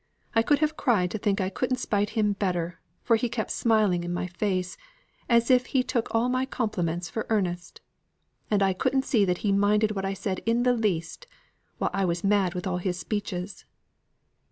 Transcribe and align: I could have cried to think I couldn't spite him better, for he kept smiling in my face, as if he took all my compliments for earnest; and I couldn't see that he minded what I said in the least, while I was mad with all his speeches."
I 0.33 0.41
could 0.41 0.57
have 0.61 0.75
cried 0.75 1.11
to 1.11 1.19
think 1.19 1.39
I 1.39 1.49
couldn't 1.51 1.77
spite 1.77 2.09
him 2.17 2.33
better, 2.33 2.79
for 3.03 3.17
he 3.17 3.29
kept 3.29 3.51
smiling 3.51 4.03
in 4.03 4.11
my 4.11 4.25
face, 4.25 4.75
as 5.29 5.51
if 5.51 5.67
he 5.67 5.83
took 5.83 6.07
all 6.09 6.27
my 6.27 6.43
compliments 6.43 7.07
for 7.07 7.27
earnest; 7.29 7.81
and 8.49 8.63
I 8.63 8.73
couldn't 8.73 9.05
see 9.05 9.25
that 9.25 9.37
he 9.45 9.51
minded 9.51 9.91
what 9.91 10.03
I 10.05 10.15
said 10.15 10.41
in 10.47 10.63
the 10.63 10.73
least, 10.73 11.27
while 11.77 11.91
I 11.93 12.05
was 12.05 12.23
mad 12.23 12.55
with 12.55 12.65
all 12.65 12.77
his 12.77 12.97
speeches." 12.97 13.65